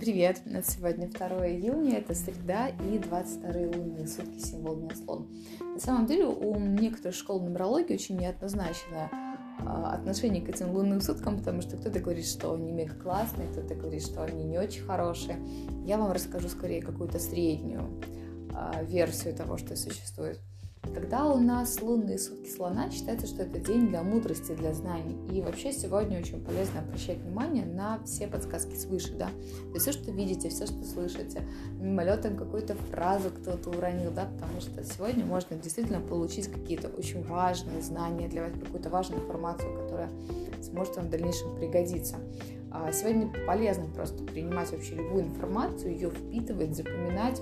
[0.00, 0.40] Привет!
[0.64, 5.28] Сегодня 2 июня, это среда и 22 лунные сутки, символ дня слон.
[5.60, 9.10] На самом деле у некоторых школ нумерологии очень неоднозначное
[9.58, 13.74] а, отношение к этим лунным суткам, потому что кто-то говорит, что они мега классные, кто-то
[13.74, 15.38] говорит, что они не очень хорошие.
[15.84, 18.00] Я вам расскажу скорее какую-то среднюю
[18.54, 20.40] а, версию того, что существует.
[20.82, 25.16] Когда у нас лунные сутки слона, считается, что это день для мудрости, для знаний.
[25.30, 29.26] И вообще сегодня очень полезно обращать внимание на все подсказки свыше, да.
[29.26, 31.42] То есть все, что видите, все, что слышите,
[31.78, 37.82] мимолетом какую-то фразу кто-то уронил, да, потому что сегодня можно действительно получить какие-то очень важные
[37.82, 40.10] знания, для вас какую-то важную информацию, которая
[40.62, 42.16] сможет вам в дальнейшем пригодиться.
[42.72, 47.40] А сегодня полезно просто принимать вообще любую информацию, ее впитывать, запоминать,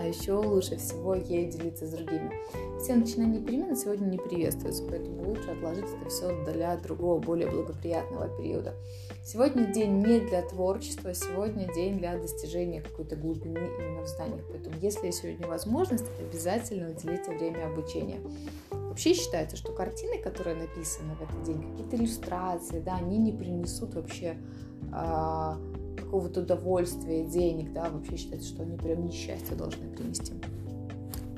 [0.00, 2.32] а еще лучше всего ей делиться с другими.
[2.80, 8.28] Все начинания перемен сегодня не приветствуются, поэтому лучше отложить это все для другого, более благоприятного
[8.38, 8.74] периода.
[9.22, 14.42] Сегодня день не для творчества, сегодня день для достижения какой-то глубины именно в знаниях.
[14.50, 18.20] Поэтому, если есть сегодня возможность, обязательно уделите время обучения.
[18.70, 23.94] Вообще считается, что картины, которые написаны в этот день, какие-то иллюстрации, да, они не принесут
[23.94, 24.38] вообще
[24.92, 25.58] а,
[26.00, 30.34] какого-то удовольствия, денег, да, вообще считается, что они прям несчастье должны принести.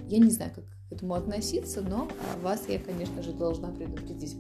[0.09, 2.09] Я не знаю, как к этому относиться, но
[2.43, 4.37] вас я, конечно же, должна предупредить.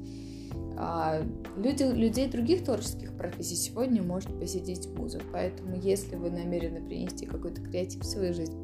[0.77, 1.23] А,
[1.56, 7.61] люди, людей других творческих профессий сегодня может посетить муза, поэтому если вы намерены принести какой-то
[7.61, 8.57] креатив в свою жизнь,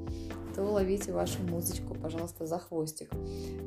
[0.55, 3.11] то ловите вашу музычку, пожалуйста, за хвостик.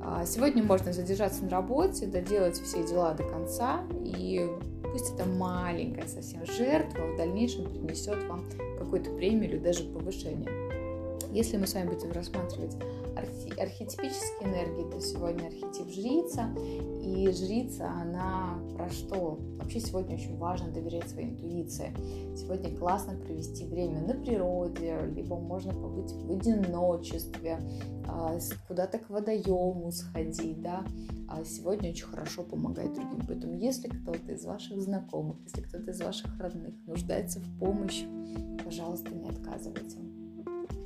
[0.02, 4.50] А, сегодня можно задержаться на работе, доделать все дела до конца и
[4.92, 8.46] Пусть это маленькая совсем жертва в дальнейшем принесет вам
[8.78, 10.71] какую-то премию или даже повышение.
[11.32, 12.76] Если мы с вами будем рассматривать
[13.16, 16.54] архи- архетипические энергии, то сегодня архетип жрица.
[17.04, 19.40] И жрица, она про что?
[19.58, 21.94] Вообще сегодня очень важно доверять своей интуиции.
[22.36, 27.60] Сегодня классно провести время на природе, либо можно побыть в одиночестве,
[28.08, 28.38] а,
[28.68, 30.84] куда-то к водоему сходить, да.
[31.30, 33.22] А сегодня очень хорошо помогает другим.
[33.26, 38.06] Поэтому если кто-то из ваших знакомых, если кто-то из ваших родных нуждается в помощи,
[38.66, 39.98] пожалуйста, не отказывайте.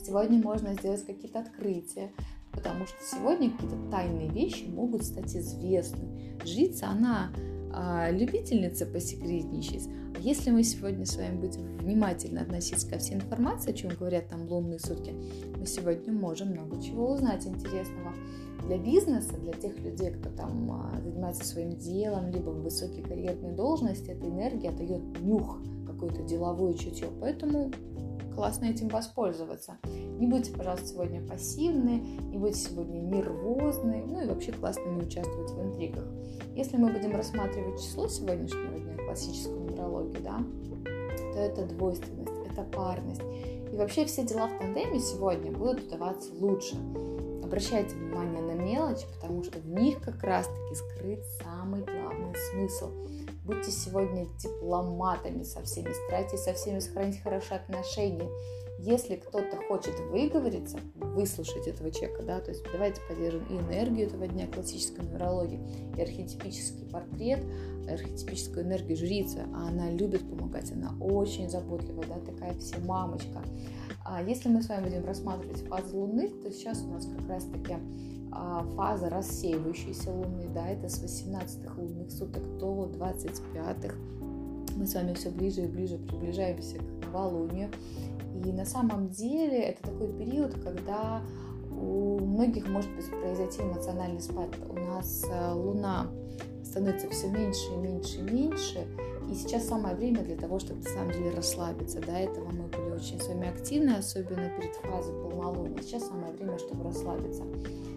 [0.05, 2.11] Сегодня можно сделать какие-то открытия,
[2.51, 6.37] потому что сегодня какие-то тайные вещи могут стать известны.
[6.43, 7.31] Жрица, она
[7.73, 9.89] а, любительница посекретничать.
[10.19, 14.47] Если мы сегодня с вами будем внимательно относиться ко всей информации, о чем говорят там
[14.47, 15.15] лунные сутки,
[15.57, 18.13] мы сегодня можем много чего узнать интересного.
[18.67, 23.53] Для бизнеса, для тех людей, кто там а, занимается своим делом, либо в высокие карьерные
[23.53, 27.07] должности, эта энергия дает нюх, какое-то деловое чутье.
[27.19, 27.71] Поэтому
[28.35, 29.77] классно этим воспользоваться.
[29.85, 35.51] Не будьте, пожалуйста, сегодня пассивны, не будьте сегодня нервозны, ну и вообще классно не участвовать
[35.51, 36.05] в интригах.
[36.55, 40.39] Если мы будем рассматривать число сегодняшнего дня, классическую нумерологию, да,
[41.33, 43.21] то это двойственность, это парность.
[43.71, 46.75] И вообще все дела в тандеме сегодня будут удаваться лучше.
[47.45, 52.91] Обращайте внимание на мелочи, потому что в них как раз-таки скрыт самый главный смысл–
[53.45, 58.27] Будьте сегодня дипломатами со всеми, старайтесь со всеми сохранить хорошие отношения.
[58.79, 64.27] Если кто-то хочет выговориться, выслушать этого человека, да, то есть давайте поддержим и энергию этого
[64.27, 65.61] дня классической нумерологии,
[65.97, 67.39] и архетипический портрет,
[67.89, 73.41] архетипическую энергию жрицы, а она любит помогать, она очень заботливая, да, такая вся мамочка.
[74.03, 77.77] А если мы с вами будем рассматривать фазы Луны, то сейчас у нас как раз-таки
[78.31, 83.93] а, фаза рассеивающейся Луны, да, это с 18 лунных суток до 25
[84.75, 87.69] мы с вами все ближе и ближе приближаемся к новолунию.
[88.43, 91.21] И на самом деле это такой период, когда
[91.71, 94.49] у многих может произойти эмоциональный спад.
[94.69, 96.07] У нас э, Луна
[96.63, 98.87] становится все меньше и меньше и меньше,
[99.29, 101.99] и сейчас самое время для того, чтобы на самом деле расслабиться.
[101.99, 105.81] До этого мы были очень с вами активны, особенно перед фазой полнолуния.
[105.81, 107.43] Сейчас самое время, чтобы расслабиться.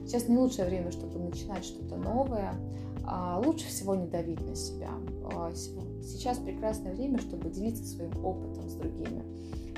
[0.06, 2.54] Сейчас не лучшее время, чтобы начинать что-то новое.
[3.04, 4.90] А лучше всего не давить на себя.
[5.34, 9.22] А сейчас прекрасное время, чтобы делиться своим опытом с другими.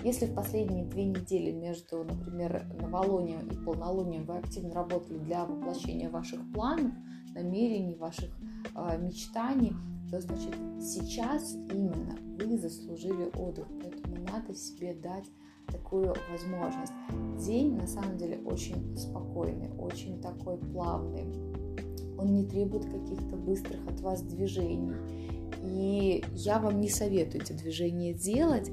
[0.03, 6.09] Если в последние две недели между, например, новолунием и полнолунием вы активно работали для воплощения
[6.09, 6.93] ваших планов,
[7.35, 8.31] намерений, ваших
[8.75, 9.75] э, мечтаний,
[10.11, 15.31] то значит сейчас именно вы заслужили отдых, поэтому надо себе дать
[15.67, 16.93] такую возможность.
[17.45, 21.27] День на самом деле очень спокойный, очень такой плавный.
[22.19, 24.95] Он не требует каких-то быстрых от вас движений.
[25.63, 28.71] И я вам не советую эти движения делать.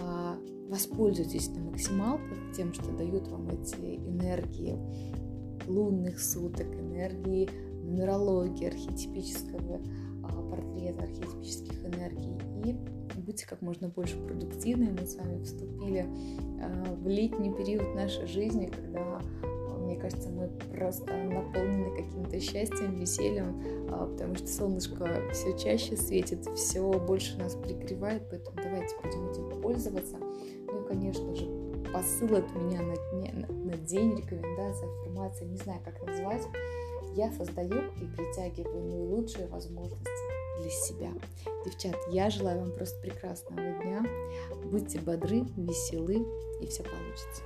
[0.00, 0.36] А
[0.68, 4.78] воспользуйтесь на максималках тем, что дают вам эти энергии
[5.68, 7.48] лунных суток, энергии
[7.90, 9.80] нумерологии, архетипического
[10.22, 12.38] а, портрета, архетипических энергий.
[12.64, 14.90] И будьте как можно больше продуктивны.
[14.98, 16.06] Мы с вами вступили
[16.60, 19.20] э, в летний период нашей жизни, когда
[19.90, 26.46] мне кажется, мы просто наполнены каким-то счастьем, весельем, а, потому что солнышко все чаще светит,
[26.54, 30.16] все больше нас прикрывает, поэтому давайте будем этим пользоваться.
[30.16, 31.44] Ну и, конечно же,
[31.92, 36.42] посыл от меня на, дне, на день, рекомендация, аффирмация, не знаю, как назвать.
[37.14, 40.10] Я создаю и притягиваю наилучшие возможности
[40.60, 41.10] для себя.
[41.64, 44.04] Девчат, я желаю вам просто прекрасного дня.
[44.64, 46.26] Будьте бодры, веселы,
[46.60, 47.42] и все получится.